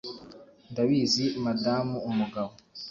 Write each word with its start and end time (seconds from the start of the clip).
Ndabizi 0.71 1.25
Madamu 1.43 1.97
umugabo 2.09 2.51